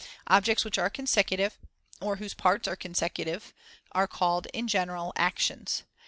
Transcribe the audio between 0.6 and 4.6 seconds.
which are consecutive, or whose parts are consecutive, are called,